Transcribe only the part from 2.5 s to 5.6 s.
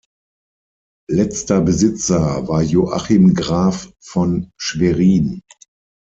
Joachim Graf von Schwerin.